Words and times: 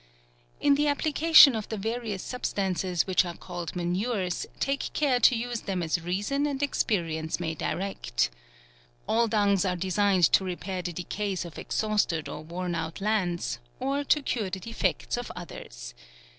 In 0.59 0.73
the 0.73 0.87
application 0.87 1.55
of 1.55 1.69
the 1.69 1.77
various 1.77 2.23
substan 2.23 2.75
ces 2.75 3.05
which 3.05 3.23
are 3.23 3.35
called 3.37 3.75
manures, 3.75 4.47
take 4.59 4.91
care 4.93 5.19
to 5.19 5.35
use 5.35 5.61
them 5.61 5.83
as 5.83 6.01
reason 6.01 6.47
and 6.47 6.63
experience 6.63 7.39
may 7.39 7.53
di* 7.53 7.71
rect. 7.75 8.31
All 9.07 9.27
dungs 9.27 9.63
are 9.63 9.75
designed 9.75 10.23
to 10.33 10.43
repair 10.43 10.81
the 10.81 10.91
decays 10.91 11.45
of 11.45 11.59
exhausted 11.59 12.27
or 12.27 12.41
worn 12.43 12.73
out 12.73 12.99
lands, 12.99 13.59
or 13.79 14.03
to 14.05 14.23
cure 14.23 14.49
the 14.49 14.59
defects 14.59 15.17
of 15.17 15.31
others. 15.35 15.93